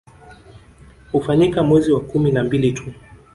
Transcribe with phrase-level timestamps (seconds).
[1.11, 2.91] Hufanyika mwezi wa kumi na mbili tu